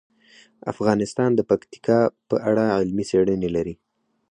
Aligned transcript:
افغانستان 0.71 1.29
د 1.35 1.39
پکتیکا 1.49 1.99
په 2.29 2.35
اړه 2.49 2.63
علمي 2.77 3.05
څېړنې 3.09 3.49
لري. 3.55 3.75